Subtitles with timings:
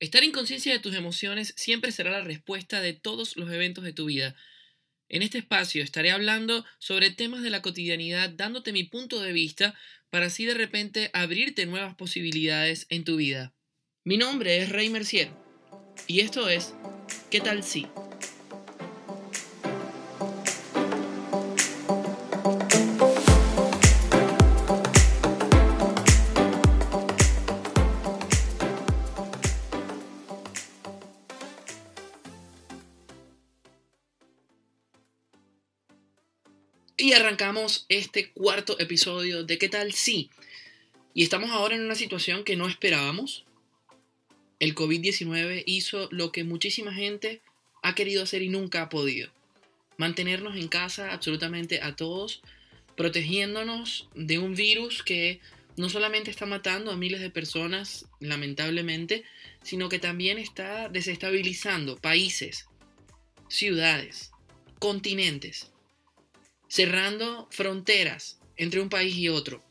[0.00, 3.92] Estar en conciencia de tus emociones siempre será la respuesta de todos los eventos de
[3.92, 4.36] tu vida.
[5.08, 9.74] En este espacio estaré hablando sobre temas de la cotidianidad, dándote mi punto de vista
[10.10, 13.54] para así de repente abrirte nuevas posibilidades en tu vida.
[14.04, 15.30] Mi nombre es Rey Mercier
[16.06, 16.74] y esto es
[17.30, 17.86] ¿Qué tal si?
[37.00, 40.30] Y arrancamos este cuarto episodio de ¿Qué tal si?
[41.14, 43.44] Y estamos ahora en una situación que no esperábamos.
[44.58, 47.40] El COVID-19 hizo lo que muchísima gente
[47.84, 49.30] ha querido hacer y nunca ha podido.
[49.96, 52.42] Mantenernos en casa absolutamente a todos,
[52.96, 55.38] protegiéndonos de un virus que
[55.76, 59.22] no solamente está matando a miles de personas, lamentablemente,
[59.62, 62.66] sino que también está desestabilizando países,
[63.48, 64.32] ciudades,
[64.80, 65.70] continentes
[66.68, 69.64] cerrando fronteras entre un país y otro.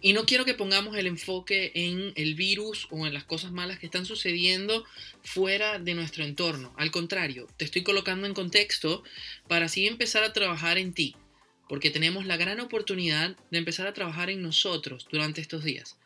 [0.00, 3.78] Y no quiero que pongamos el enfoque en el virus o en las cosas malas
[3.78, 4.84] que están sucediendo
[5.22, 6.74] fuera de nuestro entorno.
[6.76, 9.02] Al contrario, te estoy colocando en contexto
[9.48, 11.16] para así empezar a trabajar en ti,
[11.68, 15.96] porque tenemos la gran oportunidad de empezar a trabajar en nosotros durante estos días.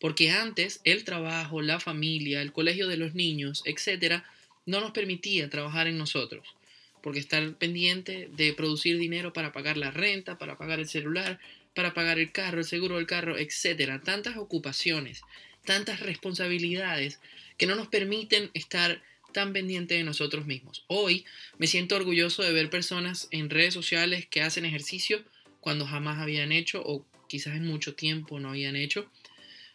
[0.00, 4.24] Porque antes el trabajo, la familia, el colegio de los niños, etcétera,
[4.64, 6.54] no nos permitía trabajar en nosotros
[7.02, 11.38] porque estar pendiente de producir dinero para pagar la renta, para pagar el celular,
[11.74, 15.22] para pagar el carro, el seguro del carro, etcétera, tantas ocupaciones,
[15.64, 17.20] tantas responsabilidades
[17.56, 20.84] que no nos permiten estar tan pendientes de nosotros mismos.
[20.86, 21.24] Hoy
[21.58, 25.22] me siento orgulloso de ver personas en redes sociales que hacen ejercicio
[25.60, 29.10] cuando jamás habían hecho o quizás en mucho tiempo no habían hecho,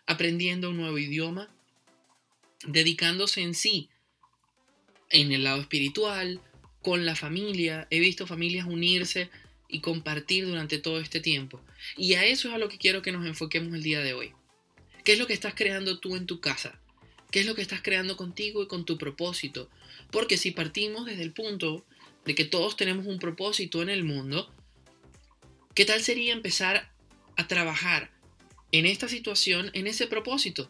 [0.06, 1.50] aprendiendo un nuevo idioma,
[2.66, 3.90] dedicándose en sí
[5.10, 6.42] en el lado espiritual,
[6.84, 9.30] con la familia, he visto familias unirse
[9.70, 11.60] y compartir durante todo este tiempo.
[11.98, 14.34] Y a eso es a lo que quiero que nos enfoquemos el día de hoy.
[15.04, 16.80] ¿Qué es lo que estás creando tú en tu casa?
[17.32, 19.70] ¿Qué es lo que estás creando contigo y con tu propósito?
[20.12, 21.86] Porque si partimos desde el punto
[22.26, 24.54] de que todos tenemos un propósito en el mundo,
[25.74, 26.92] ¿qué tal sería empezar
[27.38, 28.12] a trabajar
[28.72, 30.70] en esta situación, en ese propósito?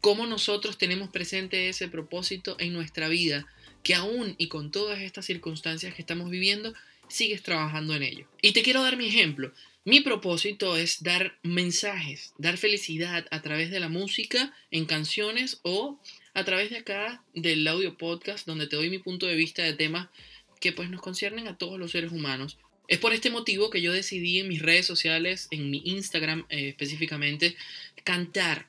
[0.00, 3.46] ¿Cómo nosotros tenemos presente ese propósito en nuestra vida?
[3.82, 6.74] Que aún y con todas estas circunstancias que estamos viviendo,
[7.08, 8.28] sigues trabajando en ello.
[8.42, 9.52] Y te quiero dar mi ejemplo.
[9.84, 15.98] Mi propósito es dar mensajes, dar felicidad a través de la música, en canciones o
[16.34, 19.72] a través de acá del audio podcast donde te doy mi punto de vista de
[19.72, 20.08] temas
[20.60, 22.58] que pues nos conciernen a todos los seres humanos.
[22.86, 26.68] Es por este motivo que yo decidí en mis redes sociales, en mi Instagram eh,
[26.68, 27.56] específicamente,
[28.04, 28.66] cantar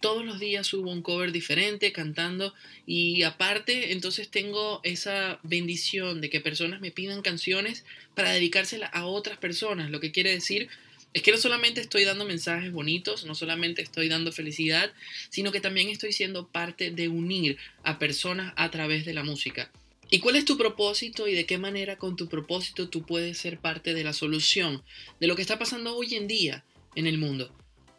[0.00, 2.54] todos los días subo un cover diferente cantando
[2.86, 7.84] y aparte entonces tengo esa bendición de que personas me pidan canciones
[8.14, 10.68] para dedicárselas a otras personas, lo que quiere decir
[11.14, 14.92] es que no solamente estoy dando mensajes bonitos, no solamente estoy dando felicidad,
[15.30, 19.72] sino que también estoy siendo parte de unir a personas a través de la música.
[20.10, 23.58] ¿Y cuál es tu propósito y de qué manera con tu propósito tú puedes ser
[23.58, 24.82] parte de la solución
[25.20, 27.54] de lo que está pasando hoy en día en el mundo?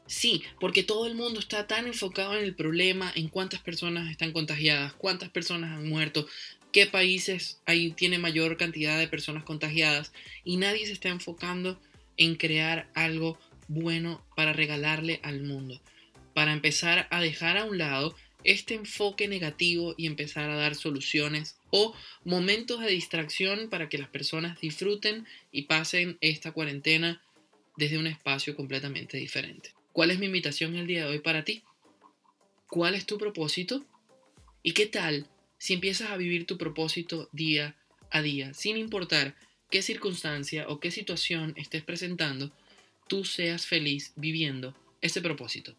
[0.09, 4.31] Sí, porque todo el mundo está tan enfocado en el problema, en cuántas personas están
[4.31, 6.25] contagiadas, cuántas personas han muerto,
[6.72, 10.12] qué países hay, tiene mayor cantidad de personas contagiadas
[10.44, 11.80] y nadie se está enfocando
[12.18, 13.38] en crear algo
[13.68, 15.80] bueno para regalarle al mundo,
[16.34, 21.59] para empezar a dejar a un lado este enfoque negativo y empezar a dar soluciones
[21.69, 21.94] o
[22.24, 27.22] momentos de distracción para que las personas disfruten y pasen esta cuarentena
[27.78, 29.78] desde un espacio completamente diferente.
[30.00, 31.62] ¿Cuál es mi invitación el día de hoy para ti?
[32.70, 33.86] ¿Cuál es tu propósito?
[34.64, 35.28] ¿Y qué tal
[35.58, 37.76] si empiezas a vivir tu propósito día
[38.10, 39.36] a día, sin importar
[39.70, 42.50] qué circunstancia o qué situación estés presentando,
[43.10, 45.76] tú seas feliz viviendo ese propósito?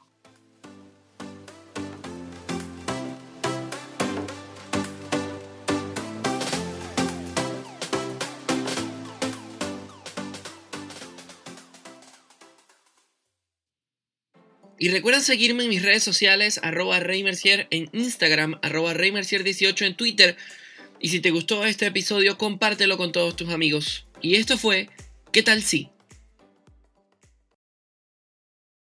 [14.82, 20.38] Y recuerden seguirme en mis redes sociales, arroba Reymercier en Instagram, arroba Reymercier18 en Twitter.
[20.98, 24.06] Y si te gustó este episodio, compártelo con todos tus amigos.
[24.22, 24.88] Y esto fue,
[25.32, 25.90] ¿qué tal si?